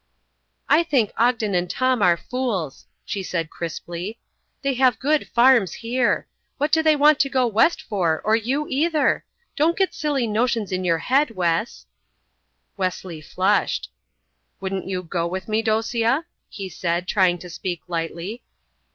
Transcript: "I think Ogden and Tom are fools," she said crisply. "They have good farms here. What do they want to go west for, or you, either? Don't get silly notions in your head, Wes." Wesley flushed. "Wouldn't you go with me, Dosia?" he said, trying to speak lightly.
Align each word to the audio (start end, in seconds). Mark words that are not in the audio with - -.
"I 0.67 0.81
think 0.81 1.11
Ogden 1.15 1.53
and 1.53 1.69
Tom 1.69 2.01
are 2.01 2.17
fools," 2.17 2.87
she 3.05 3.21
said 3.21 3.51
crisply. 3.51 4.17
"They 4.63 4.73
have 4.73 4.97
good 4.97 5.27
farms 5.27 5.73
here. 5.75 6.27
What 6.57 6.71
do 6.71 6.81
they 6.81 6.95
want 6.95 7.19
to 7.19 7.29
go 7.29 7.45
west 7.45 7.83
for, 7.83 8.19
or 8.25 8.35
you, 8.35 8.65
either? 8.67 9.23
Don't 9.55 9.77
get 9.77 9.93
silly 9.93 10.25
notions 10.25 10.71
in 10.71 10.83
your 10.83 10.97
head, 10.97 11.29
Wes." 11.35 11.85
Wesley 12.77 13.21
flushed. 13.21 13.91
"Wouldn't 14.59 14.87
you 14.87 15.03
go 15.03 15.27
with 15.27 15.47
me, 15.47 15.61
Dosia?" 15.61 16.25
he 16.49 16.67
said, 16.67 17.07
trying 17.07 17.37
to 17.37 17.47
speak 17.51 17.81
lightly. 17.87 18.41